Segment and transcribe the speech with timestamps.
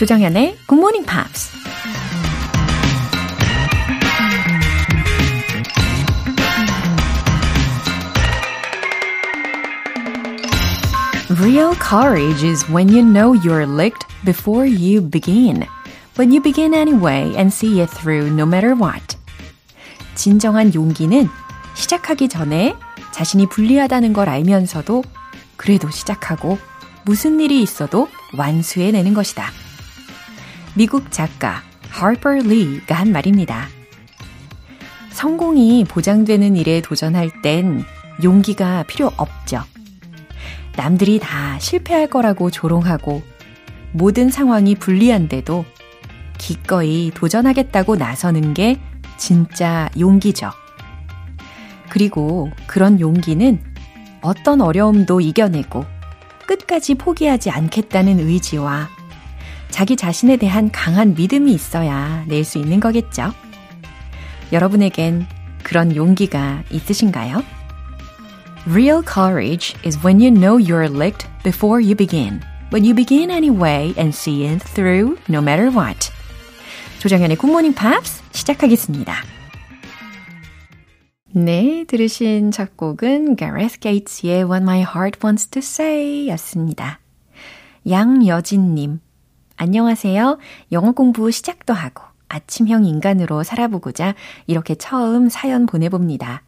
[0.00, 1.52] 조정현의 Good Morning Pops.
[11.38, 15.66] Real courage is when you know you're licked before you begin.
[16.16, 19.18] When you begin anyway and see it through no matter what.
[20.14, 21.28] 진정한 용기는
[21.74, 22.74] 시작하기 전에
[23.12, 25.04] 자신이 불리하다는 걸 알면서도
[25.58, 26.56] 그래도 시작하고
[27.04, 28.08] 무슨 일이 있어도
[28.38, 29.52] 완수해내는 것이다.
[30.74, 31.62] 미국 작가
[31.94, 33.66] Harper Lee가 한 말입니다.
[35.10, 37.84] 성공이 보장되는 일에 도전할 땐
[38.22, 39.62] 용기가 필요 없죠.
[40.76, 43.22] 남들이 다 실패할 거라고 조롱하고
[43.92, 45.64] 모든 상황이 불리한데도
[46.38, 48.80] 기꺼이 도전하겠다고 나서는 게
[49.16, 50.50] 진짜 용기죠.
[51.90, 53.60] 그리고 그런 용기는
[54.22, 55.84] 어떤 어려움도 이겨내고
[56.46, 58.88] 끝까지 포기하지 않겠다는 의지와
[59.70, 63.32] 자기 자신에 대한 강한 믿음이 있어야 낼 수 있는 거겠죠.
[64.52, 65.26] 여러분에겐
[65.62, 67.42] 그런 용기가 있으신가요?
[68.68, 72.40] Real courage is when you know you're licked before you begin.
[72.72, 76.10] When you begin anyway and see it through no matter what.
[77.00, 79.14] 조정현의 굿모닝 팝스 시작하겠습니다.
[81.32, 86.98] 네, 들으신 첫 곡은 Gareth Gates의 What My Heart Wants to Say 였습니다.
[87.88, 89.00] 양여진님,
[89.62, 90.38] 안녕하세요.
[90.72, 94.14] 영어 공부 시작도 하고 아침형 인간으로 살아보고자
[94.46, 96.44] 이렇게 처음 사연 보내봅니다.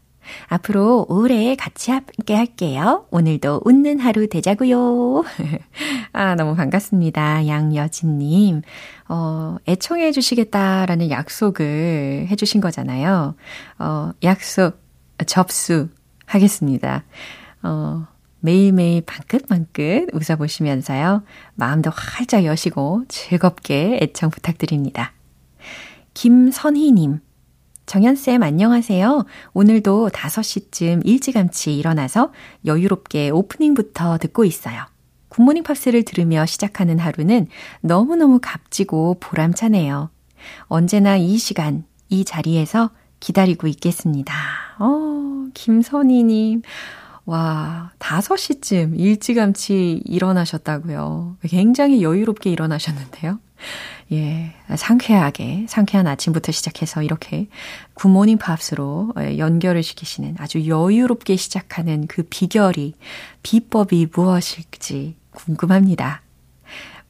[0.48, 3.06] 앞으로 오래 같이 함께 할게요.
[3.10, 5.24] 오늘도 웃는 하루 되자고요.
[6.14, 7.48] 아, 너무 반갑습니다.
[7.48, 8.62] 양여진님.
[9.10, 13.34] 어, 애청해 주시겠다라는 약속을 해 주신 거잖아요.
[13.78, 14.80] 어, 약속,
[15.26, 15.90] 접수
[16.24, 17.04] 하겠습니다.
[17.62, 18.06] 어,
[18.42, 21.22] 매일매일 방긋방긋 웃어보시면서요.
[21.54, 25.12] 마음도 활짝 여시고 즐겁게 애청 부탁드립니다.
[26.14, 27.20] 김선희님.
[27.86, 29.24] 정연쌤 안녕하세요.
[29.54, 32.32] 오늘도 5시쯤 일찌감치 일어나서
[32.66, 34.86] 여유롭게 오프닝부터 듣고 있어요.
[35.28, 37.46] 굿모닝 팝스를 들으며 시작하는 하루는
[37.80, 40.10] 너무너무 값지고 보람차네요.
[40.64, 44.34] 언제나 이 시간, 이 자리에서 기다리고 있겠습니다.
[44.80, 46.62] 어, 김선희님.
[47.24, 51.36] 와, 5시쯤 일찌감치 일어나셨다고요.
[51.42, 53.38] 굉장히 여유롭게 일어나셨는데요.
[54.10, 57.46] 예, 상쾌하게, 상쾌한 아침부터 시작해서 이렇게
[57.94, 62.94] 굿모닝 팝스로 연결을 시키시는 아주 여유롭게 시작하는 그 비결이,
[63.42, 66.22] 비법이 무엇일지 궁금합니다.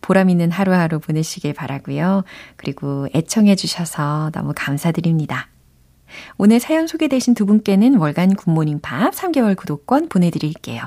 [0.02, 2.24] 보람 있는 하루하루 보내시길 바라고요.
[2.56, 5.48] 그리고 애청해 주셔서 너무 감사드립니다.
[6.38, 10.82] 오늘 사연 소개되신 두 분께는 월간 굿모닝 팝 3개월 구독권 보내드릴게요.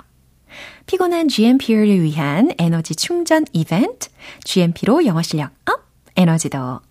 [0.85, 4.09] 피곤한 GMP를 위한 에너지 충전 이벤트,
[4.43, 5.81] GMP로 영어 실력 up,
[6.15, 6.81] 에너지도 up.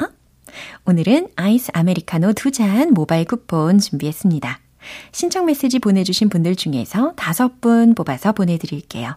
[0.87, 4.61] 오늘은 아이스 아메리카노 두 잔 모바일 쿠폰 준비했습니다.
[5.13, 9.17] 신청 메시지 보내주신 분들 중에서 다섯 분 뽑아서 보내드릴게요.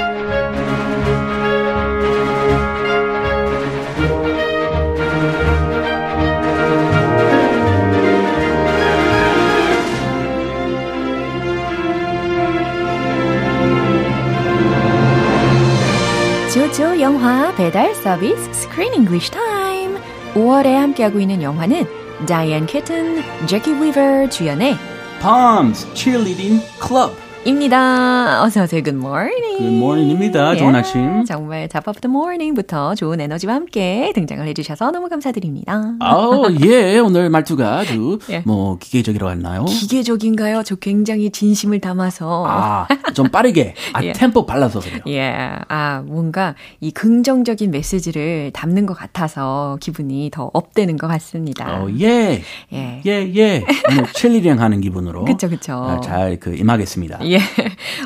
[16.71, 19.99] 조조 영화 배달 서비스 Screen English Time
[20.33, 21.85] 5월에 함께하고 있는 영화는
[22.25, 24.77] 다이앤 캐튼, 제키 위버 주연의
[25.21, 28.43] Palms Cheerleading Club 입니다.
[28.43, 28.83] 어서 오세요.
[28.83, 29.57] Good morning.
[29.57, 30.55] Good morning입니다.
[30.57, 31.25] 좋은 아침.
[31.25, 35.95] 정말 top of the morning부터 좋은 에너지와 함께 등장을 해주셔서 너무 감사드립니다.
[35.99, 36.29] 아,
[36.63, 36.99] 예.
[36.99, 38.43] 오늘 말투가 아주 예.
[38.45, 39.65] 뭐 기계적이라고 했나요?
[39.65, 40.61] 기계적인가요?
[40.63, 42.45] 저 굉장히 진심을 담아서.
[42.47, 43.73] 아, 좀 빠르게.
[43.93, 44.13] 아, 예.
[44.13, 45.01] 템포 빨라서 그래요.
[45.07, 45.33] 예.
[45.67, 51.81] 아, 뭔가 이 긍정적인 메시지를 담는 것 같아서 기분이 더 업되는 것 같습니다.
[51.81, 52.43] 어, 예.
[52.71, 53.01] 예.
[53.03, 53.65] 예, 예.
[53.89, 55.25] 오늘 첼리링 하는 기분으로.
[55.25, 55.99] 그쵸, 그쵸.
[56.03, 57.30] 잘그 임하겠습니다.
[57.31, 57.39] 예.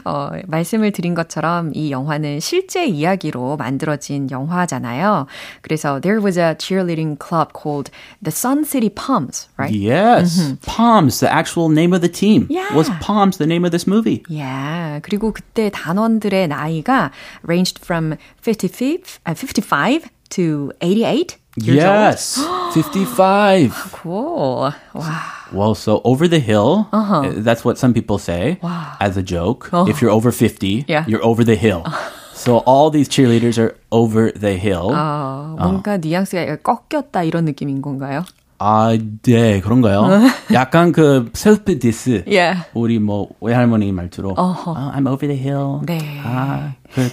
[0.06, 5.28] 어, 말씀을 드린 것처럼 이 영화는 실제 이야기로 만들어진 영화잖아요.
[5.62, 7.92] 그래서 there was a cheerleading club called
[8.22, 9.74] the Sun City Palms, right?
[9.74, 10.40] Yes.
[10.40, 10.56] Mm-hmm.
[10.66, 12.48] Palms, the actual name of the team.
[12.50, 12.74] Yeah.
[12.76, 14.24] Was Palms the name of this movie?
[14.30, 15.00] Yeah.
[15.02, 17.12] 그리고 그때 단원들의 나이가
[17.44, 22.38] ranged from 55, uh, 55 to 88 years yes.
[22.40, 22.74] old.
[22.74, 23.92] 55.
[23.92, 24.72] cool.
[24.94, 25.35] 와.
[25.53, 27.43] Well, so over the hill, uh-huh.
[27.43, 28.97] that's what some people say wow.
[29.01, 29.69] as a joke.
[29.73, 29.89] Oh.
[29.89, 31.05] If you're over 50, yeah.
[31.07, 31.85] you're over the hill.
[32.41, 34.93] So all these cheerleaders are over the hill.
[34.95, 35.99] 아, 뭔가 어.
[35.99, 38.25] 뉘앙스가 꺾였다 이런 느낌인 건가요?
[38.59, 40.09] 아, 네, 그런가요?
[40.53, 42.25] 약간 그 셀프 디스.
[42.27, 42.65] Yeah.
[42.73, 44.37] 우리 뭐 외할머니 말투로.
[44.39, 44.71] Uh-huh.
[44.71, 45.81] Oh, I'm over the hill.
[45.85, 45.99] 네.
[46.25, 47.11] 아, 그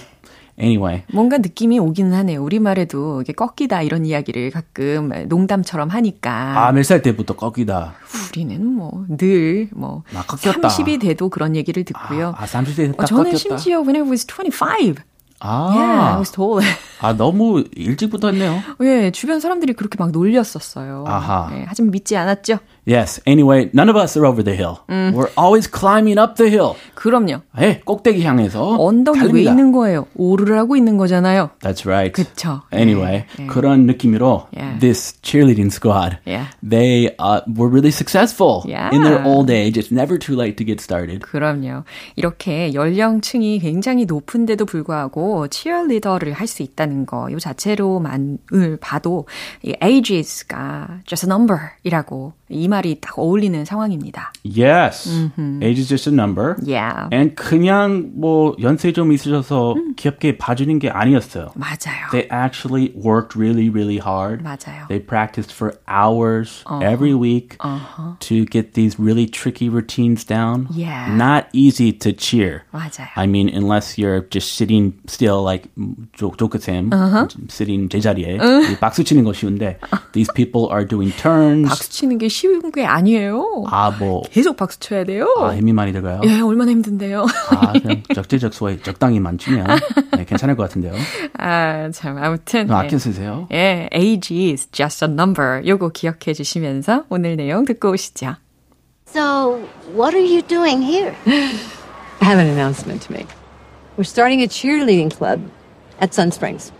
[0.59, 1.03] Anyway.
[1.11, 2.43] 뭔가 느낌이 오기는 하네요.
[2.43, 6.67] 우리말에도 이게 꺾이다 이런 이야기를 가끔 농담처럼 하니까.
[6.67, 7.95] 아, 몇 살 때부터 꺾이다.
[8.31, 12.33] 우리는 뭐 늘뭐 30이 돼도 그런 얘기를 듣고요.
[12.37, 13.37] 아, 아 30대 딱 어, 저는 꺾였다.
[13.37, 14.95] 심지어 when I was 25
[15.39, 16.63] 아, yeah, I was told.
[17.03, 18.59] 아, 너무 일찍부터 했네요.
[18.81, 21.03] 예, 주변 사람들이 그렇게 막 놀렸었어요.
[21.07, 21.49] 아하.
[21.51, 22.59] 네, 하지만 믿지 않았죠.
[22.85, 23.21] Yes.
[23.25, 24.79] Anyway, none of us are over the hill.
[24.89, 25.13] 음.
[25.15, 26.75] We're always climbing up the hill.
[26.95, 27.41] 그럼요.
[27.59, 29.51] 예, 꼭대기 향해서 언덕이 달립니다.
[29.51, 30.05] 왜 있는 거예요?
[30.15, 31.51] 오르라고 있는 거잖아요.
[31.61, 32.11] That's right.
[32.11, 32.61] 그쵸.
[32.73, 34.77] Anyway, 네, 그런 느낌으로 yeah.
[34.79, 36.47] this cheerleading squad, yeah.
[36.61, 38.89] they uh, were really successful yeah.
[38.93, 39.77] in their old age.
[39.77, 41.21] It's never too late to get started.
[41.21, 41.83] 그럼요.
[42.17, 49.27] 이렇게 연령층이 굉장히 높은데도 불구하고 cheerleader를 할 수 있다는 거, 이 자체로만을 봐도
[49.61, 54.32] 이 ages가 just a number이라고 이 말이 딱 어울리는 상황입니다.
[54.42, 55.08] Yes.
[55.08, 55.62] Mm-hmm.
[55.62, 56.56] Age is just a number.
[56.64, 57.08] Yeah.
[57.12, 59.94] And 그냥 뭐 연세 좀 있으셔서 음.
[59.96, 61.52] 귀엽게 봐주는 게 아니었어요.
[61.54, 62.08] 맞아요.
[62.10, 64.42] They actually worked really, really hard.
[64.42, 64.88] 맞아요.
[64.88, 66.80] They practiced for hours uh-huh.
[66.80, 68.16] every week uh-huh.
[68.20, 70.68] to get these really tricky routines down.
[70.72, 71.14] Yeah.
[71.14, 72.64] Not easy to cheer.
[72.72, 73.08] 맞아요.
[73.16, 75.68] I mean, unless you're just sitting still like
[76.16, 77.28] 조크쌤, uh-huh.
[77.50, 78.76] sitting 제자리에 uh.
[78.80, 79.76] 박수 치는 거 쉬운데
[80.12, 81.68] these people are doing turns.
[81.68, 83.65] 박수 치는 게 쉬 운 게 아니에요.
[83.67, 84.23] 아, 뭐.
[84.31, 85.27] 계속 박수 쳐야 돼요.
[85.39, 86.21] 아, 힘이 많이 들어가요?
[86.25, 87.25] 예, 얼마나 힘든데요.
[87.51, 89.67] 아, 그냥 적재적소에 적당히만 치면
[90.17, 90.93] 네, 괜찮을 것 같은데요.
[91.37, 92.67] 아, 참, 아무튼.
[92.67, 92.73] 네.
[92.73, 93.47] 아껴 쓰세요.
[93.51, 95.61] 예, age is just a number.
[95.67, 98.35] 요거 기억해 주시면서 오늘 내용 듣고 오시죠.
[99.07, 99.59] So,
[99.95, 101.13] what are you doing here?
[101.27, 103.27] I have an announcement to make.
[103.97, 105.39] We're starting a cheerleading club
[106.01, 106.71] at Sun Springs.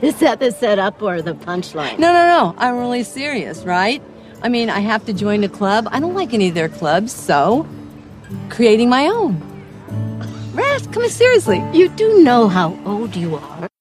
[0.00, 1.98] Is that the setup or the punchline?
[1.98, 2.54] No, no, no.
[2.58, 4.00] I'm really serious, right?
[4.42, 5.88] I mean, I have to join a club.
[5.92, 7.66] I don't like any of their clubs, so
[8.50, 9.40] creating my own.
[10.52, 11.64] Raz, come on, seriously.
[11.72, 13.71] You do know how old you are.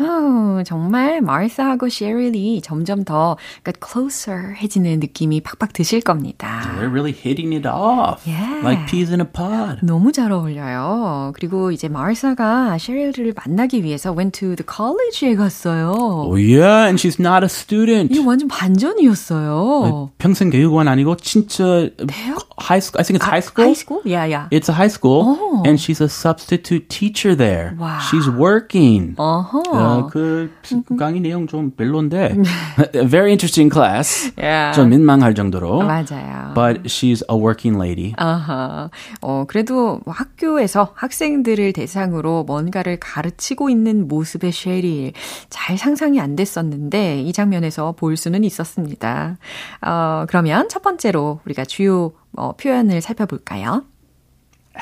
[0.00, 6.62] 어, 정말 마르사하고 셰릴이 점점 더 그러니까 closer 해지는 느낌이 팍팍 드실 겁니다.
[6.76, 8.26] They're really hitting it off.
[8.26, 8.60] Yeah.
[8.64, 9.84] Like peas in a pod.
[9.84, 11.32] 너무 잘 어울려요.
[11.34, 15.92] 그리고 이제 마르사가 셰릴을 만나기 위해서 went to the college에 갔어요.
[15.96, 18.14] Oh yeah, and she's not a student.
[18.14, 20.10] 이거 완전 반전이었어요.
[20.18, 22.50] 평생 교육원 아니고 진짜 대학?
[22.60, 23.00] high school.
[23.00, 23.66] I think it's high school.
[23.66, 24.02] High school?
[24.04, 24.48] Yeah, yeah.
[24.50, 25.62] It's a high school, oh.
[25.66, 27.74] and she's a substitute teacher there.
[27.78, 27.98] Wow.
[28.10, 29.14] She's working.
[29.18, 29.62] Uh-huh.
[30.10, 30.50] 그
[30.98, 32.36] 강의 내용 좀 별론데
[33.08, 34.32] very interesting class.
[34.38, 34.74] Yeah.
[34.74, 35.82] 좀 민망할 정도로.
[35.82, 36.52] 맞아요.
[36.54, 38.14] But she's a working lady.
[38.16, 38.90] 아하.
[39.20, 45.12] 어 그래도 학교에서 학생들을 대상으로 뭔가를 가르치고 있는 모습의 쉐리
[45.48, 49.38] 잘 상상이 안 됐었는데 이 장면에서 볼 수는 있었습니다.
[49.82, 53.84] 어 그러면 첫 번째로 우리가 주요 어, 표현을 살펴볼까요?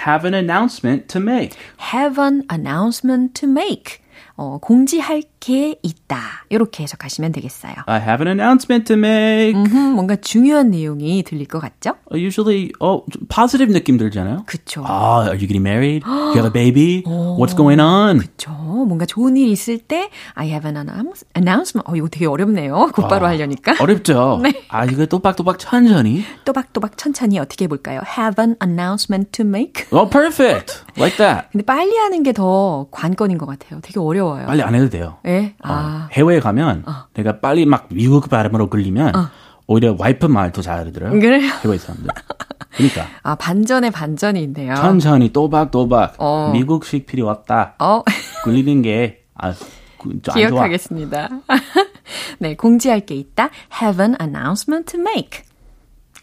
[0.07, 1.57] Have an announcement to make.
[1.93, 4.01] Have an announcement to make.
[4.41, 6.17] 어, 공지할 게 있다.
[6.49, 7.75] 이렇게 해석하시면 되겠어요.
[7.87, 9.53] I have an announcement to make.
[9.61, 11.95] 음흠, 뭔가 중요한 내용이 들릴 것 같죠?
[12.13, 14.45] Usually, 어, positive 느낌 들잖아요.
[14.47, 14.85] 그쵸.
[14.87, 16.07] 아, are you getting married?
[16.07, 17.03] you have a baby?
[17.05, 18.19] What's going on?
[18.19, 18.51] 그쵸.
[18.53, 20.77] 뭔가 좋은 일 있을 때 I have an
[21.37, 21.83] announcement.
[21.91, 22.91] 어, 이거 되게 어렵네요.
[22.95, 23.75] 곧바로 아, 하려니까.
[23.81, 24.39] 어렵죠.
[24.43, 24.53] 네.
[24.69, 26.25] 아, 이거 또박또박 천천히.
[26.45, 28.03] 또박또박 천천히 어떻게 해볼까요?
[28.19, 29.87] Have an announcement to make.
[29.91, 30.85] Oh, perfect.
[30.97, 31.49] Like that.
[31.51, 33.81] 근데 빨리 하는 게 더 관건인 것 같아요.
[33.83, 34.47] 되게 어려워 요.
[34.47, 35.19] 빨리 안 해도 돼요.
[35.27, 35.55] 예?
[35.65, 36.09] 어, 아.
[36.13, 36.93] 해외에 가면 어.
[37.15, 39.29] 내가 빨리 막 미국 발음으로 걸리면 어.
[39.67, 41.21] 오히려 와이프 말 더 잘하더라고요.
[41.21, 41.51] 그래요?
[41.65, 42.09] 해외 사람들.
[42.77, 43.07] 그러니까.
[43.23, 44.75] 아, 반전에 반전이 있네요.
[44.75, 46.51] 천천히 또박또박 어.
[46.53, 47.75] 미국식 필요 없다.
[47.79, 48.03] 어.
[48.45, 49.53] 굴리는 게 아,
[50.35, 51.29] 기억하겠습니다.
[52.41, 53.51] 네, 공지할 게 있다.
[53.81, 55.43] Have an announcement to make.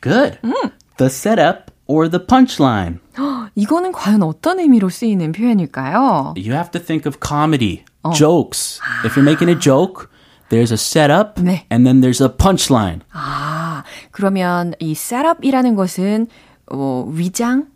[0.01, 0.37] Good.
[0.43, 0.53] 음.
[0.97, 2.99] The setup or the punchline.
[3.55, 6.33] 이거는 과연 어떤 의미로 쓰이는 표현일까요?
[6.37, 8.13] You have to think of comedy, 어.
[8.13, 8.79] jokes.
[9.03, 10.09] If you're making a joke,
[10.49, 11.65] there's a setup 네.
[11.71, 13.01] and then there's a punchline.
[13.11, 16.27] 아, 그러면 이 setup이라는 것은
[16.71, 17.67] 어, 위장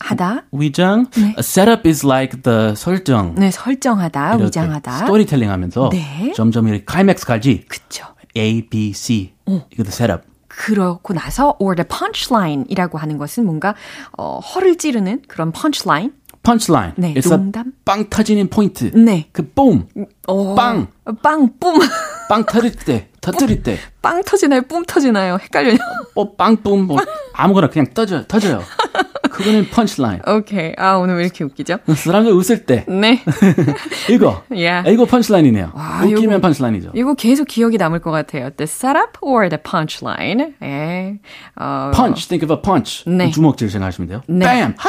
[0.00, 0.44] 하다.
[0.52, 1.06] 위장.
[1.16, 1.34] 네.
[1.36, 3.34] A setup is like the 설정.
[3.36, 4.98] 네, 설정하다, 위장하다.
[4.98, 6.32] 스토리텔링 하면서 네.
[6.34, 7.64] 점점 이렇게 클라이맥스 가지.
[7.68, 8.06] 그쵸.
[8.36, 9.34] A, B, C.
[9.46, 9.66] 어.
[9.72, 10.22] 이거 the setup.
[10.48, 13.74] 그렇고 나서 or the punchline이라고 하는 것은 뭔가
[14.16, 16.12] 어, 허를 찌르는 그런 punchline.
[16.44, 16.92] Punchline.
[16.96, 17.72] 네, 농담.
[17.84, 18.92] 빵 터지는 포인트.
[18.94, 19.28] 네.
[19.32, 19.86] 그 boom.
[20.28, 20.86] 어, 빵.
[21.22, 21.80] 빵 뿜.
[22.28, 23.78] 빵 터질 때 터뜨릴 때.
[24.02, 24.62] 빵 터지나요?
[24.62, 25.38] 뿜 터지나요?
[25.40, 25.78] 헷갈려요.
[26.14, 26.98] 뭐, 빵, 뿜, 뭐,
[27.32, 28.62] 아무거나 그냥 터져, 터져요.
[29.34, 30.20] 그거는 펀치라인.
[30.28, 30.72] 오케이.
[30.76, 31.78] 아, 오늘 왜 이렇게 웃기죠?
[31.92, 32.84] 사람들 웃을 때.
[32.88, 33.20] 네.
[34.08, 34.42] 이거.
[34.50, 34.90] Yeah.
[34.92, 35.72] 이거 펀치라인이네요.
[35.74, 36.92] 와, 웃기면 펀치라인이죠.
[36.94, 38.50] 이거 계속 기억이 남을 것 같아요.
[38.50, 40.54] The setup or the punchline.
[40.62, 41.18] 예.
[41.56, 41.90] 어...
[41.92, 42.28] Punch.
[42.28, 43.04] Think of a punch.
[43.10, 43.30] 네.
[43.30, 44.22] 주먹질 생각하시면 돼요.
[44.28, 44.46] 네.
[44.46, 44.74] Bam.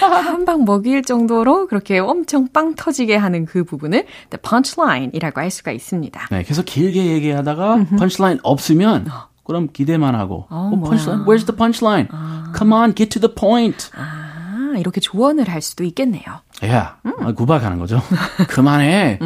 [0.00, 6.28] 한방 먹일 정도로 그렇게 엄청 빵 터지게 하는 그 부분을 the punchline이라고 할 수가 있습니다.
[6.30, 9.06] 네, 계속 길게 얘기하다가 펀치라인 없으면
[9.45, 10.45] 그럼 기대만 하고.
[10.49, 11.25] 어, oh, punchline?
[11.25, 12.07] Where's the punchline?
[12.11, 12.53] 아.
[12.57, 13.89] Come on, get to the point.
[13.95, 16.23] 아, 이렇게 조언을 할 수도 있겠네요.
[16.61, 17.33] Yeah, 음.
[17.35, 18.01] 구박하는 거죠.
[18.49, 19.19] 그만해.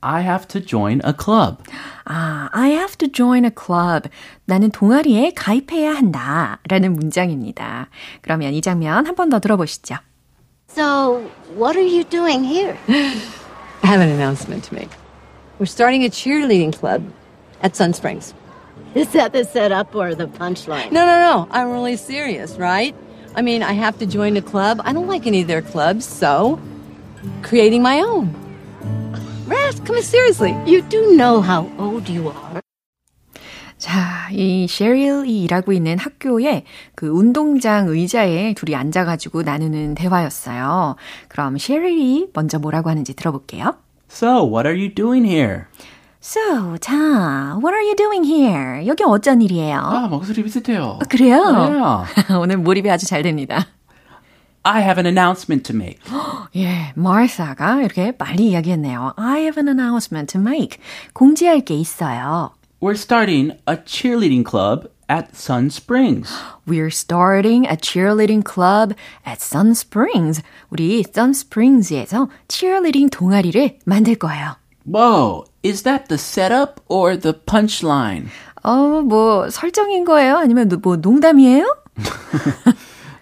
[0.00, 1.56] I have to join a club.
[2.04, 4.08] 아, I have to join a club.
[4.46, 6.58] 나는 동아리에 가입해야 한다.
[6.68, 7.88] 라는 문장입니다.
[8.22, 9.96] 그러면 이 장면 한 번 더 들어보시죠.
[10.70, 11.22] So,
[11.58, 12.76] what are you doing here?
[13.82, 14.90] I have an announcement to make.
[15.58, 17.02] We're starting a cheerleading club
[17.64, 18.32] at Sun Springs.
[18.94, 20.90] Is that the setup or the punchline?
[20.92, 21.48] No, no, no.
[21.50, 22.94] I'm really serious, right?
[23.36, 24.80] I mean, I have to join a club.
[24.84, 26.58] I don't like any of their clubs, so
[27.42, 28.34] creating my own.
[29.46, 30.56] Raz, come on, seriously.
[30.66, 32.60] You do know how old you are.
[33.78, 36.64] 자, 이 셰릴이 일하고 있는 학교에
[36.96, 40.96] 그 운동장 의자에 둘이 앉아가지고 나누는 대화였어요.
[41.28, 43.76] 그럼 셰릴이 먼저 뭐라고 하는지 들어볼게요.
[44.10, 45.66] So, what are you doing here?
[46.22, 48.86] So, 자, what are you doing here?
[48.86, 49.78] 여기 어쩐 일이에요?
[49.78, 50.82] 아, 목소리 비슷해요.
[50.84, 51.40] 어, 그래요?
[51.44, 52.34] Yeah.
[52.38, 53.66] 오늘 몰입이 아주 잘 됩니다.
[54.64, 56.00] I have an announcement to make.
[56.56, 59.14] 예, 마르사가 이렇게 빨리 이야기했네요.
[59.16, 60.78] I have an announcement to make.
[61.14, 62.50] 공지할 게 있어요.
[62.80, 66.30] We're starting a cheerleading club at Sun Springs.
[66.66, 68.94] We're starting a cheerleading club
[69.26, 70.42] at Sun Springs.
[70.70, 74.56] 우리 Sun Springs에서 cheerleading 동아리를 만들 거예요.
[74.84, 78.27] Whoa, is that the setup or the punchline?
[78.63, 80.37] 어, 뭐 설정인 거예요?
[80.37, 81.65] 아니면 뭐 농담이에요?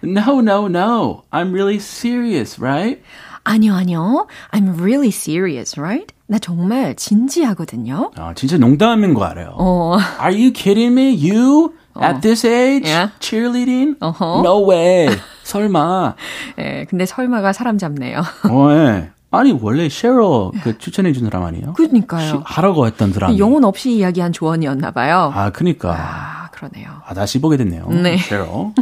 [0.02, 1.24] no, no, no.
[1.32, 3.00] I'm really serious, right?
[3.44, 4.26] 아니요, 아니요.
[4.52, 6.12] I'm really serious, right?
[6.28, 8.12] 나 정말 진지하거든요.
[8.16, 9.54] 아, 진짜 농담인 거 알아요.
[9.58, 9.98] 어.
[10.20, 11.10] Are you kidding me?
[11.14, 13.10] You at this age Yeah.
[13.20, 13.96] cheerleading?
[14.00, 14.42] 어허.
[14.42, 15.08] No way.
[15.42, 16.14] 설마.
[16.58, 18.22] 예, 근데 설마가 사람 잡네요.
[18.48, 19.10] 어, 예.
[19.32, 21.72] 아니 원래 셰러 그 추천해 준 사람 아니에요?
[21.72, 22.42] 그러니까요.
[22.44, 23.36] 하라고 했던 드라마.
[23.38, 25.32] 영혼 없이 이야기한 조언이었나 봐요.
[25.34, 25.96] 아, 그니까.
[25.98, 26.90] 아, 그러네요.
[27.06, 27.88] 아, 다시 보게 됐네요.
[27.88, 28.18] 네.
[28.18, 28.72] 셰러.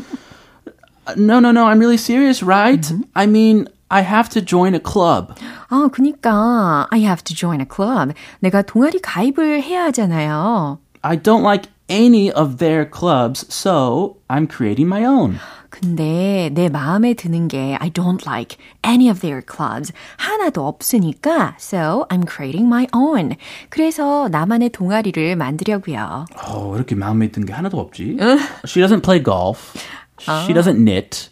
[1.17, 1.67] no, no, no.
[1.67, 2.81] I'm really serious, right?
[2.81, 3.03] Mm-hmm.
[3.15, 5.35] I mean, I have to join a club.
[5.69, 8.13] 아, 그니까 I have to join a club.
[8.41, 10.79] 내가 동아리 가입을 해야 하잖아요.
[11.03, 15.39] I don't like any of their clubs, so I'm creating my own.
[15.71, 19.93] 근데 내 마음에 드는 게 I don't like any of their clubs.
[20.19, 23.37] 하나도 없으니까 so I'm creating my own.
[23.69, 26.27] 그래서 나만의 동아리를 만들려고요.
[26.47, 28.19] 어, 이렇게 마음에 든게 하나도 없지.
[28.67, 29.79] She doesn't play golf.
[30.21, 31.31] She doesn't knit.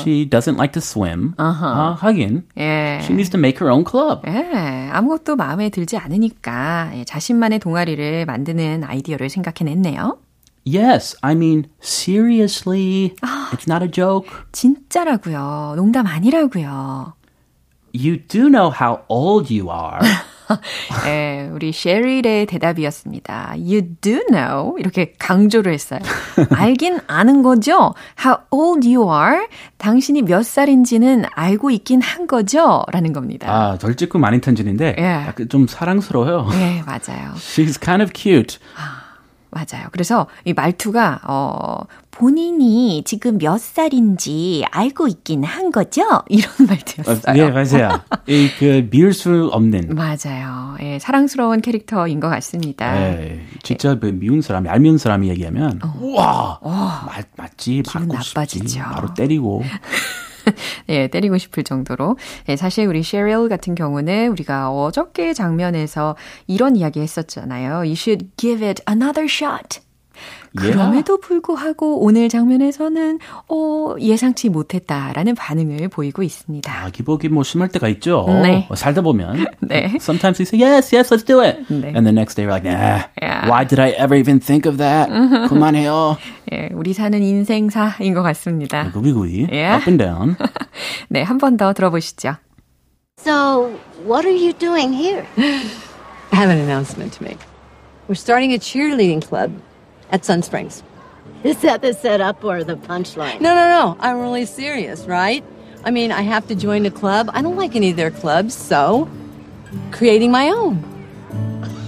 [0.00, 1.34] She doesn't like to swim.
[1.36, 2.44] 아, 하긴.
[2.56, 3.00] 예.
[3.02, 4.22] She needs to make her own club.
[4.26, 10.16] 예, 아무것도 마음에 들지 않으니까 예, 자신만의 동아리를 만드는 아이디어를 생각해냈네요.
[10.68, 13.14] Yes, I mean, seriously.
[13.52, 14.26] It's not a joke.
[14.50, 15.74] 진짜라고요.
[15.76, 17.14] 농담 아니라고요.
[17.94, 20.00] You do know how old you are.
[21.06, 23.54] 예, 우리 셰릴의 대답이었습니다.
[23.56, 26.00] You do know 이렇게 강조를 했어요.
[26.50, 27.94] 알긴 아는 거죠.
[28.22, 29.46] How old you are?
[29.78, 32.82] 당신이 몇 살인지는 알고 있긴 한 거죠.
[32.92, 33.48] 라는 겁니다.
[33.48, 35.02] 아, 덜 찍고 많이 턴지는데 예.
[35.28, 36.48] 약간 좀 사랑스러워요.
[36.54, 37.34] 예, 맞아요.
[37.36, 38.58] She's kind of cute.
[39.56, 39.86] 맞아요.
[39.90, 41.78] 그래서 이 말투가 어
[42.10, 46.02] 본인이 지금 몇 살인지 알고 있긴 한 거죠?
[46.28, 47.36] 이런 말투였어요.
[47.36, 48.00] 예, 맞아요.
[48.28, 49.94] 이 그 미울 수 없는.
[49.94, 50.76] 맞아요.
[50.80, 52.96] 예, 사랑스러운 캐릭터인 것 같습니다.
[52.96, 56.60] 예, 진짜 그 미운 사람이 알미운 사람이 얘기하면 우와
[57.06, 58.80] 맞, 맞지 기분 받고 싶지 나빠지죠.
[58.92, 59.62] 바로 때리고
[60.88, 62.16] 예, 때리고 싶을 정도로.
[62.48, 67.76] 예, 사실 우리 셰릴 같은 경우는 우리가 어저께 장면에서 이런 이야기 했었잖아요.
[67.78, 69.85] You should give it another shot.
[70.56, 73.18] 그럼에도 불구하고 오늘 장면에서는
[73.48, 76.72] 어, 예상치 못했다라는 반응을 보이고 있습니다.
[76.72, 78.24] 아, 기복이 뭐 심할 때가 있죠.
[78.42, 78.66] 네.
[78.70, 79.46] 어, 살다 보면.
[79.60, 79.92] 네.
[80.00, 81.58] Sometimes we say yes, yes, let's do it.
[81.68, 81.88] 네.
[81.94, 83.48] And the next day we're like, nah, Yeah.
[83.50, 85.10] why did I ever even think of that?
[85.48, 86.16] 그만해요.
[86.52, 88.90] 예, 우리 사는 인생사인 것 같습니다.
[88.92, 89.48] 구비구비.
[89.50, 89.76] Yeah.
[89.80, 90.36] Up and down.
[91.08, 92.36] 네, 한 번 더 들어보시죠.
[93.18, 93.70] So,
[94.06, 95.24] what are you doing here?
[96.32, 97.38] I have an announcement to make.
[98.08, 99.50] We're starting a cheerleading club
[100.11, 100.83] at Sun Springs.
[101.43, 103.41] Is that the setup or the punchline?
[103.41, 103.97] No, no, no.
[103.99, 105.43] I'm really serious, right?
[105.83, 107.29] I mean, I have to join a club.
[107.33, 109.09] I don't like any of their clubs, so
[109.91, 110.83] creating my own.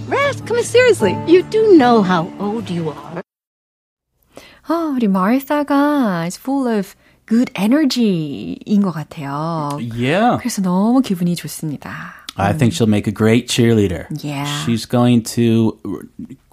[0.07, 0.47] Raz, rest.
[0.47, 1.17] Come on, seriously.
[1.27, 3.21] You do know how old you are.
[4.65, 9.77] 아, 우리 마르사가 is full of good energy인 것 같아요.
[9.79, 10.37] Yeah.
[10.39, 12.13] 그래서 너무 기분이 좋습니다.
[12.37, 14.07] I think she'll make a great cheerleader.
[14.23, 14.45] Yeah.
[14.65, 15.77] She's going to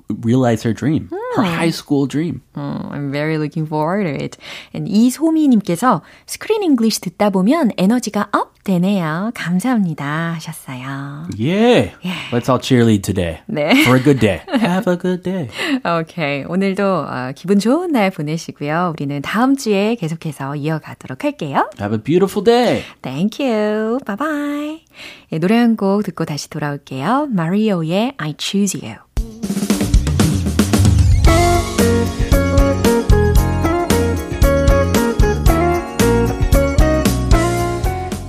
[0.10, 2.42] realize her dream, her high school dream.
[2.56, 4.38] Oh, I'm very looking forward to it.
[4.74, 9.32] And 이소미님께서 스크린 잉글리시 듣다 보면 에너지가 업 되네요.
[9.36, 11.28] 감사합니다 하셨어요.
[11.38, 11.92] Yeah.
[12.04, 12.18] yeah.
[12.32, 13.42] Let's all cheerlead today.
[13.48, 13.72] 네.
[13.84, 14.42] For a good day.
[14.50, 15.50] Have a good day.
[15.86, 16.46] Okay.
[16.48, 18.94] 오늘도 어, 기분 좋은 날 보내시고요.
[18.96, 21.70] 우리는 다음 주에 계속해서 이어가도록 할게요.
[21.80, 22.84] Have a beautiful day.
[23.04, 24.00] Thank you.
[24.06, 24.82] Bye bye.
[25.30, 27.28] 네, 노래 한 곡 듣고 다시 돌아올게요.
[27.32, 29.05] 마리오의 I Choose You.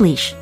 [0.00, 0.34] English.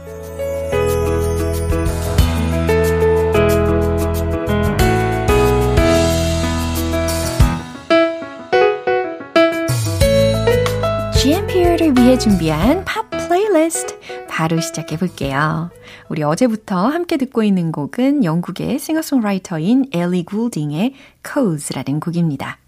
[11.21, 13.99] GMP를 위해 준비한 팝 플레이리스트
[14.29, 15.71] 바로 시작해 볼게요.
[16.09, 20.95] 우리 어제부터 함께 듣고 있는 곡은 영국의 싱어송라이터인 엘리 굴딩의
[21.27, 22.59] Codes라는 곡입니다.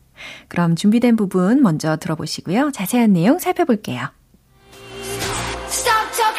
[0.49, 2.73] 그럼 준비된 부분 먼저 들어보시고요.
[2.73, 4.09] 자세한 내용 살펴볼게요.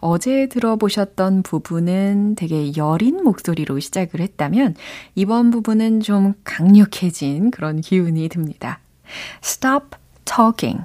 [0.00, 4.74] 어제 들어보셨던 부분은 되게 여린 목소리로 시작을 했다면
[5.14, 8.80] 이번 부분은 좀 강력해진 그런 기운이 듭니다.
[9.42, 10.84] Stop talking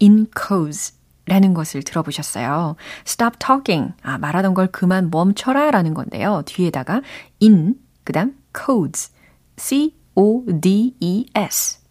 [0.00, 0.94] in codes
[1.26, 2.76] 라는 것을 들어보셨어요.
[3.06, 3.92] Stop talking.
[4.02, 6.42] 아, 말하던 걸 그만 멈춰라 라는 건데요.
[6.46, 7.02] 뒤에다가
[7.42, 9.12] in, 그 다음 codes.
[9.58, 9.98] C-O-D-E-S.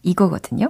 [0.04, 0.70] 이거거든요.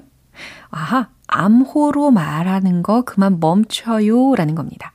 [0.70, 4.94] 아하, 암호로 말하는 거 그만 멈춰요 라는 겁니다.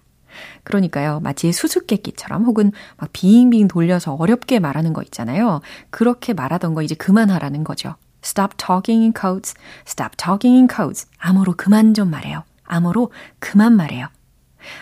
[0.64, 5.60] 그러니까요, 마치 수수께끼처럼 혹은 막 빙빙 돌려서 어렵게 말하는 거 있잖아요.
[5.90, 7.96] 그렇게 말하던 거 이제 그만하라는 거죠.
[8.24, 9.54] Stop talking in codes.
[9.86, 11.06] Stop talking in codes.
[11.18, 12.44] 암호로 그만 좀 말해요.
[12.64, 14.08] 암호로 그만 말해요.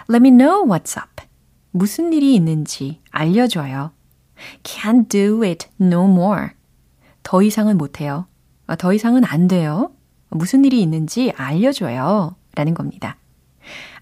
[0.08, 1.24] Let me know what's up.
[1.70, 3.92] 무슨 일이 있는지 알려줘요.
[4.62, 6.48] Can't do it no more.
[7.22, 8.26] 더 이상은 못해요.
[8.78, 9.92] 더 이상은 안 돼요.
[10.28, 12.36] 무슨 일이 있는지 알려줘요.
[12.54, 13.16] 라는 겁니다.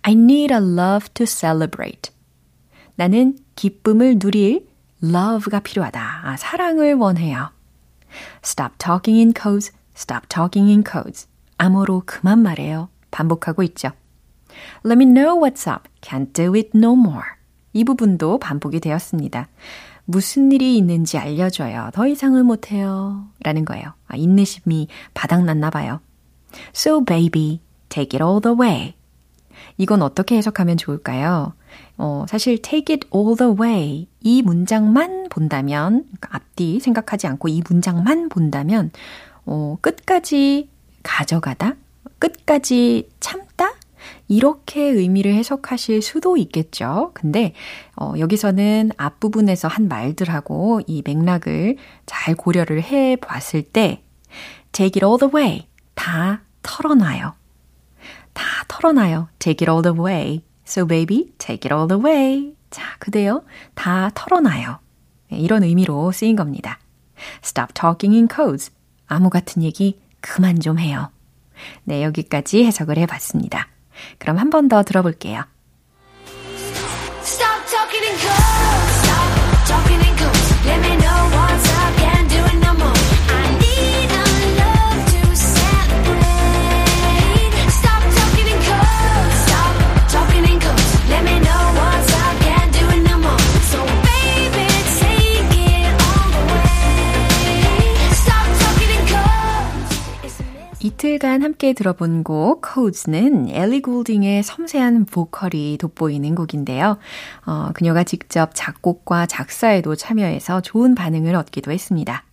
[0.02, 2.12] I need a love to celebrate.
[2.96, 4.66] 나는 기쁨을 누릴
[5.02, 6.20] love가 필요하다.
[6.24, 7.50] 아, 사랑을 원해요.
[8.44, 9.72] Stop talking in codes.
[9.94, 11.28] Stop talking in codes.
[11.58, 12.88] 암호로 그만 말해요.
[13.10, 13.90] 반복하고 있죠.
[14.84, 15.88] Let me know what's up.
[16.00, 17.26] Can't do it no more.
[17.72, 19.48] 이 부분도 반복이 되었습니다.
[20.04, 21.90] 무슨 일이 있는지 알려줘요.
[21.92, 23.26] 더 이상은 못해요.
[23.42, 23.92] 라는 거예요.
[24.06, 26.00] 아, 인내심이 바닥났나 봐요.
[26.74, 28.94] So baby, take it all the way.
[29.78, 31.54] 이건 어떻게 해석하면 좋을까요?
[31.96, 37.62] 어, 사실 take it all the way 이 문장만 본다면 그러니까 앞뒤 생각하지 않고 이
[37.68, 38.90] 문장만 본다면
[39.46, 40.68] 어, 끝까지
[41.02, 41.76] 가져가다,
[42.18, 43.72] 끝까지 참다
[44.26, 47.12] 이렇게 의미를 해석하실 수도 있겠죠.
[47.14, 47.54] 근데
[47.96, 54.02] 어, 여기서는 앞부분에서 한 말들하고 이 맥락을 잘 고려를 해 봤을 때
[54.72, 57.34] take it all the way 다 털어놔요.
[58.38, 59.28] 다 털어놔요.
[59.40, 60.44] Take it all the way.
[60.64, 62.54] So baby, take it all the way.
[62.70, 63.42] 자, 그대요.
[63.74, 64.78] 다 털어놔요.
[65.30, 66.78] 이런 의미로 쓰인 겁니다.
[67.42, 68.70] Stop talking in codes.
[69.08, 71.10] 아무 같은 얘기 그만 좀 해요.
[71.84, 73.66] 네, 여기까지 해석을 해봤습니다.
[74.18, 75.42] 그럼 한 번 더 들어볼게요.
[77.22, 78.47] Stop talking in codes.
[100.88, 106.96] 이틀간 함께 들어본 곡 Codes는 엘리 골딩의 섬세한 보컬이 돋보이는 곡인데요.
[107.44, 112.24] 어, 그녀가 직접 작곡과 작사에도 참여해서 좋은 반응을 얻기도 했습니다.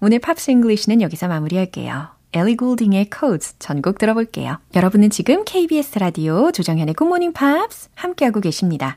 [0.00, 2.08] 오늘 Pops English는 여기서 마무리할게요.
[2.32, 4.58] 엘리 골딩의 Codes 전곡 들어볼게요.
[4.74, 8.96] 여러분은 지금 KBS 라디오 조정현의 Morning Pops 함께하고 계십니다.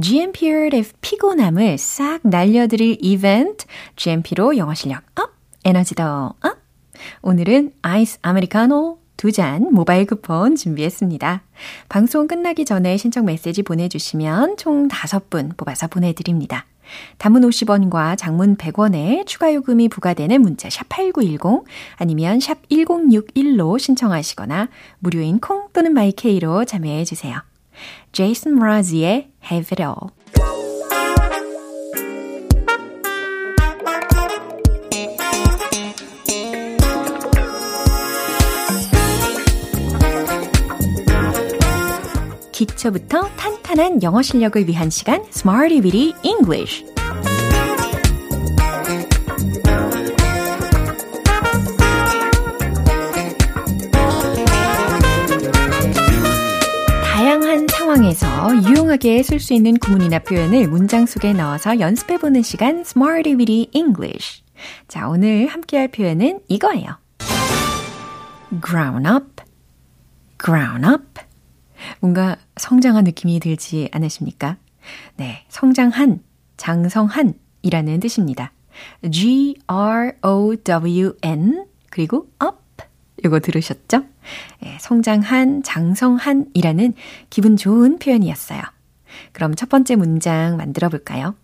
[0.00, 5.32] GMP의 피곤함을 싹 날려드릴 이벤트 GMP로 영어 실력 up,
[5.64, 6.67] 에너지도 up
[7.22, 11.42] 오늘은 아이스 아메리카노 두 잔 모바일 쿠폰 준비했습니다.
[11.88, 16.66] 방송 끝나기 전에 신청 메시지 보내주시면 총 다섯 분 뽑아서 보내드립니다.
[17.18, 21.64] 단문 50원과 장문 100원에 추가 요금이 부과되는 문자 샵 8910
[21.96, 24.68] 아니면 샵 1061로 신청하시거나
[25.00, 27.42] 무료인 콩 또는 마이케이로 참여해 주세요.
[28.12, 30.12] 제이슨 브라지의 Have It All
[42.78, 46.84] 기초부터 탄탄한 영어 실력을 위한 시간 Smarty Weedy English.
[57.02, 63.70] 다양한 상황에서 유용하게 쓸 수 있는 구문이나 표현을 문장 속에 넣어서 연습해보는 시간 Smarty Weedy
[63.72, 64.44] English.
[64.86, 66.96] 자, 오늘 함께 할 표현은 이거예요.
[68.64, 69.42] grown up,
[70.38, 71.27] grown up
[72.00, 74.56] 뭔가 성장한 느낌이 들지 않으십니까?
[75.16, 76.22] 네, 성장한,
[76.56, 78.52] 장성한이라는 뜻입니다.
[79.10, 79.66] G-R-O-W-N
[81.90, 82.56] 그리고 up
[83.24, 84.04] 이거 들으셨죠?
[84.62, 86.94] 네, 성장한, 장성한이라는
[87.30, 88.62] 기분 좋은 표현이었어요.
[89.32, 91.34] 그럼 첫 번째 문장 만들어 볼까요?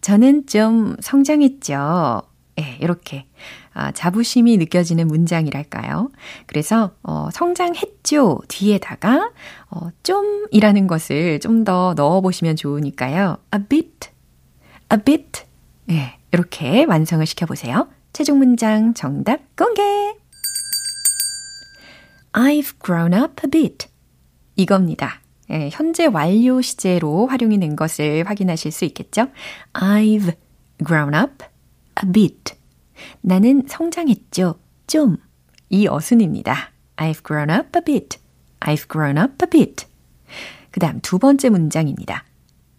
[0.00, 2.22] 저는 좀 성장했죠.
[2.60, 3.26] 예, 이렇게
[3.72, 6.10] 아, 자부심이 느껴지는 문장이랄까요.
[6.46, 9.30] 그래서 어, 성장했죠 뒤에다가
[9.70, 13.38] 어, 좀이라는 것을 좀 더 넣어보시면 좋으니까요.
[13.54, 14.10] a bit,
[14.92, 15.42] a bit.
[15.90, 17.88] 예, 이렇게 완성을 시켜보세요.
[18.12, 19.82] 최종 문장 정답 공개!
[22.32, 23.86] I've grown up a bit.
[24.56, 25.20] 이겁니다.
[25.50, 29.28] 예, 현재 완료 시제로 활용이 된 것을 확인하실 수 있겠죠?
[29.72, 30.34] I've
[30.84, 31.44] grown up
[32.04, 32.54] a bit.
[33.20, 34.56] 나는 성장했죠.
[34.86, 35.16] 좀.
[35.70, 36.72] 이 어순입니다.
[36.96, 38.18] I've grown up a bit.
[38.60, 39.86] I've grown up a bit.
[40.70, 42.24] 그 다음 두 번째 문장입니다.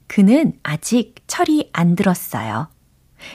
[0.07, 2.67] 그는 아직 철이 안 들었어요.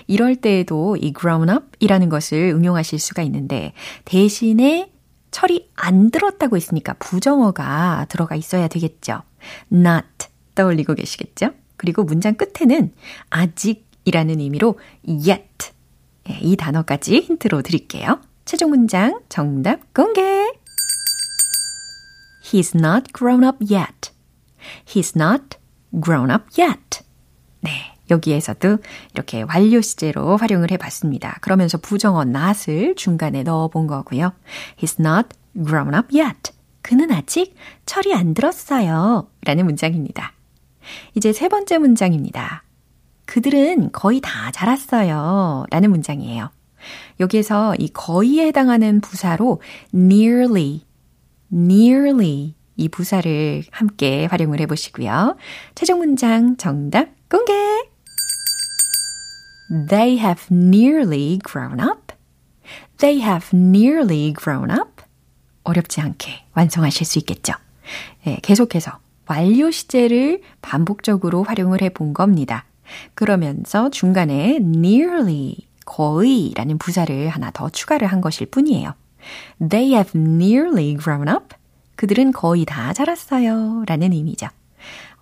[0.06, 3.72] 이럴 때에도 이 grown up 이라는 것을 응용하실 수가 있는데
[4.04, 4.92] 대신에
[5.30, 9.22] 철이 안 들었다고 했으니까 부정어가 들어가 있어야 되겠죠.
[9.72, 10.06] not
[10.54, 11.50] 떠올리고 계시겠죠?
[11.76, 12.92] 그리고 문장 끝에는
[13.30, 15.72] 아직 이라는 의미로 yet
[16.30, 18.20] 예, 이 단어까지 힌트로 드릴게요.
[18.46, 20.50] 최종 문장 정답 공개!
[22.42, 24.10] He's not grown up yet.
[24.86, 25.58] He's not
[26.02, 27.00] grown up yet.
[27.60, 27.70] 네.
[28.10, 28.78] 여기에서도
[29.12, 31.36] 이렇게 완료 시제로 활용을 해봤습니다.
[31.42, 34.32] 그러면서 부정어 not을 중간에 넣어본 거고요.
[34.78, 36.52] He's not grown up yet.
[36.80, 39.28] 그는 아직 철이 안 들었어요.
[39.44, 40.32] 라는 문장입니다.
[41.14, 42.62] 이제 세 번째 문장입니다.
[43.28, 45.66] 그들은 거의 다 자랐어요.
[45.70, 46.50] 라는 문장이에요.
[47.20, 49.60] 여기에서 이 거의에 해당하는 부사로
[49.94, 50.80] nearly,
[51.52, 55.36] nearly 이 부사를 함께 활용을 해보시고요.
[55.74, 57.52] 최종 문장 정답 공개!
[59.90, 62.14] They have nearly grown up.
[62.96, 65.02] They have nearly grown up.
[65.64, 67.52] 어렵지 않게 완성하실 수 있겠죠.
[68.24, 72.64] 네, 계속해서 완료 시제를 반복적으로 활용을 해 본 겁니다.
[73.14, 78.94] 그러면서 중간에 nearly, 거의 라는 부사를 하나 더 추가를 한 것일 뿐이에요.
[79.58, 81.56] They have nearly grown up.
[81.96, 83.84] 그들은 거의 다 자랐어요.
[83.86, 84.46] 라는 의미죠.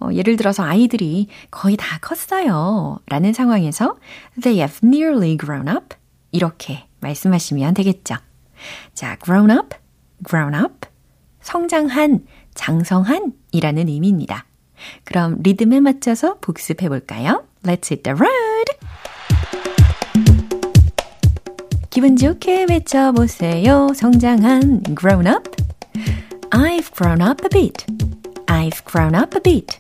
[0.01, 2.99] 어, 예를 들어서 아이들이 거의 다 컸어요.
[3.07, 3.97] 라는 상황에서
[4.43, 5.97] they have nearly grown up.
[6.33, 8.17] 이렇게 말씀하시면 되겠죠.
[8.93, 9.77] 자, grown up,
[10.29, 10.89] grown up.
[11.41, 14.45] 성장한, 장성한 이라는 의미입니다.
[15.05, 17.47] 그럼 리듬에 맞춰서 복습해 볼까요?
[17.67, 18.67] Let's hit the road!
[21.91, 23.89] 기분 좋게 외쳐보세요.
[23.93, 25.51] 성장한 grown up.
[26.53, 27.85] I've grown up a bit.
[28.47, 29.79] I've grown up a bit.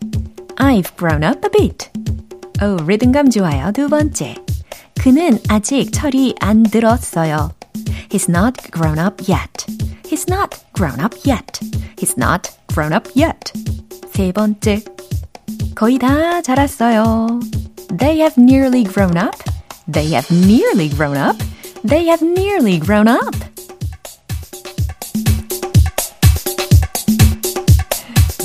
[0.56, 1.88] I've grown up a bit.
[2.60, 3.70] 오, 리듬감 좋아요.
[3.70, 4.34] 두 번째.
[5.00, 7.52] 그는 아직 철이 안 들었어요.
[8.10, 9.64] He's not grown up yet.
[10.04, 11.60] He's not grown up yet.
[11.96, 13.52] He's not grown up yet.
[14.10, 14.82] 세 번째.
[15.76, 17.38] 거의 다 자랐어요.
[17.88, 19.36] They have nearly grown up.
[19.86, 21.36] They have nearly grown up.
[21.86, 23.36] They have nearly grown up.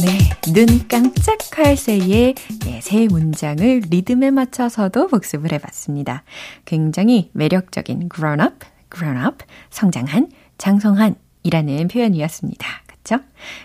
[0.01, 6.23] 네, 눈 깜짝할 새에 네, 세 문장을 리듬에 맞춰서도 복습을 해봤습니다.
[6.65, 12.67] 굉장히 매력적인 grown up, grown up, 성장한, 장성한 이라는 표현이었습니다.
[13.03, 13.17] 그쵸?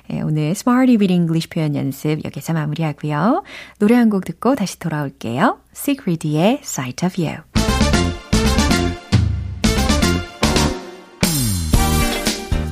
[0.08, 3.42] 네, 오늘 Smarty with English 표현 연습 여기서 마무리하고요.
[3.78, 5.58] 노래 한 곡 듣고 다시 돌아올게요.
[5.74, 7.42] Secret의 Sight of You.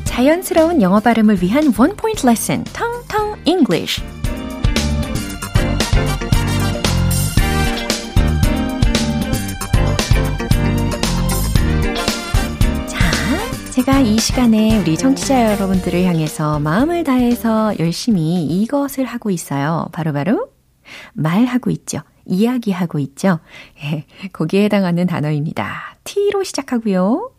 [0.05, 4.01] 자연스러운 영어 발음을 위한 원 포인트 레슨, 텅텅 English.
[13.75, 19.89] 제가 이 시간에 우리 청취자 여러분들을 향해서 마음을 다해서 열심히 이것을 하고 있어요.
[19.91, 20.53] 바로바로 바로
[21.13, 21.99] 말하고 있죠.
[22.25, 23.41] 이야기하고 있죠.
[23.83, 25.97] 예, 거기에 해당하는 단어입니다.
[26.05, 27.33] T로 시작하고요.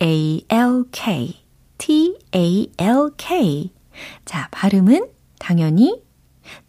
[0.00, 1.44] A-L-K.
[1.76, 3.72] T-A-L-K.
[4.24, 6.02] 자, 발음은 당연히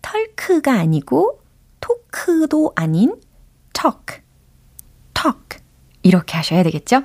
[0.01, 1.39] 털크가 아니고
[1.79, 3.15] 토크도 아닌
[3.71, 4.21] talk,
[5.13, 5.63] talk.
[6.01, 7.03] 이렇게 하셔야 되겠죠?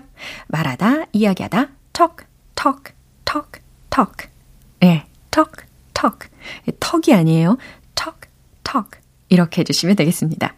[0.48, 2.92] 말하다, 이야기하다, talk, talk,
[3.24, 4.30] talk, talk.
[4.78, 6.30] 네, talk, talk.
[6.78, 7.58] 턱이 아니에요.
[7.96, 8.30] talk,
[8.62, 9.00] talk.
[9.28, 10.54] 이렇게 해주시면 되겠습니다.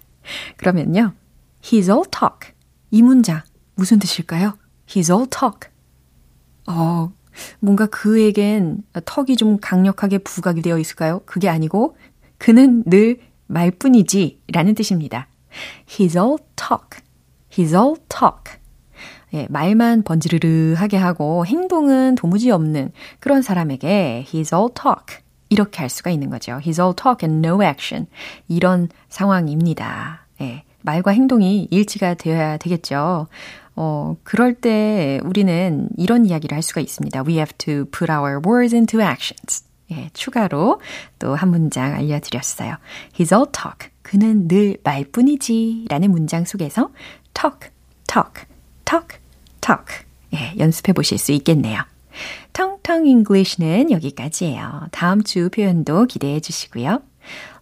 [0.58, 1.14] 그러면요.
[1.62, 2.52] He's all talk.
[2.90, 3.40] 이 문장
[3.74, 4.58] 무슨 뜻일까요?
[4.86, 5.70] He's all talk.
[6.66, 7.10] 어,
[7.58, 11.22] 뭔가 그에겐 턱이 좀 강력하게 부각이 되어 있을까요?
[11.24, 11.96] 그게 아니고
[12.36, 15.26] 그는 늘 말뿐이지 라는 뜻입니다.
[15.86, 17.00] He's all talk.
[17.50, 18.59] He's all talk.
[19.34, 25.22] 예, 말만 번지르르하게 하고 행동은 도무지 없는 그런 사람에게 he's all talk.
[25.48, 26.60] 이렇게 할 수가 있는 거죠.
[26.62, 28.06] He's all talk and no action.
[28.48, 30.26] 이런 상황입니다.
[30.40, 33.26] 예, 말과 행동이 일치가 되어야 되겠죠.
[33.76, 37.22] 어, 그럴 때 우리는 이런 이야기를 할 수가 있습니다.
[37.26, 39.64] We have to put our words into actions.
[39.92, 40.80] 예, 추가로
[41.18, 42.76] 또 한 문장 알려드렸어요.
[43.12, 43.90] He's all talk.
[44.02, 45.86] 그는 늘 말뿐이지.
[45.88, 46.90] 라는 문장 속에서
[47.34, 47.70] talk,
[48.06, 48.44] talk,
[48.84, 49.19] talk,
[49.70, 50.04] talk.
[50.34, 51.80] 예, 연습해 보실 수 있겠네요.
[52.52, 54.88] 텅텅 English는 여기까지예요.
[54.90, 57.02] 다음 주 표현도 기대해 주시고요.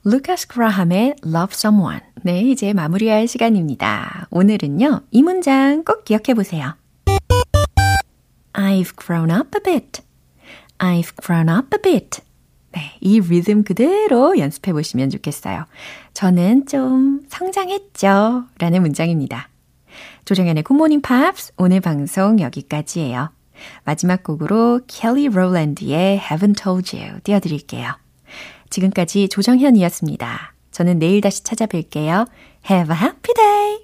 [0.05, 2.01] 루카스 그라함의 Love Someone.
[2.23, 4.27] 네, 이제 마무리할 시간입니다.
[4.31, 6.75] 오늘은요, 이 문장 꼭 기억해 보세요.
[8.55, 10.03] I've grown up a bit.
[10.79, 12.23] I've grown up a bit.
[12.73, 15.67] 네, 이 리듬 그대로 연습해 보시면 좋겠어요.
[16.15, 18.45] 저는 좀 성장했죠.
[18.59, 19.49] 라는 문장입니다.
[20.29, 23.31] 조정현의 굿모닝 팝스 오늘 방송 여기까지예요.
[23.85, 27.97] 마지막 곡으로 켈리 롤랜드의 Haven't Told You 띄워드릴게요.
[28.69, 30.53] 지금까지 조정현이었습니다.
[30.71, 32.29] 저는 내일 다시 찾아뵐게요.
[32.71, 33.79] Have a happy day!